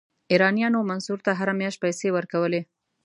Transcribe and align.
ایرانیانو 0.31 0.87
منصور 0.89 1.19
ته 1.25 1.31
هره 1.39 1.53
میاشت 1.59 1.79
پیسې 1.85 2.07
ورکولې. 2.13 2.61